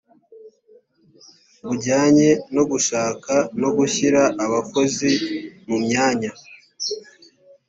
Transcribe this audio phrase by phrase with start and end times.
[1.67, 5.11] bujyanye no gushaka no gushyira abakozi
[5.67, 6.31] mu myanya